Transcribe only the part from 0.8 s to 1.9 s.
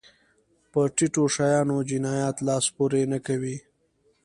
ټيټو شیانو